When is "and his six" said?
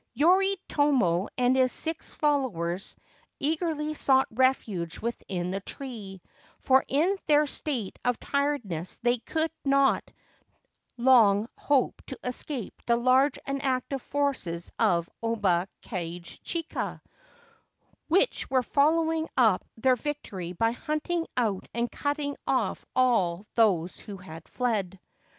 1.37-2.11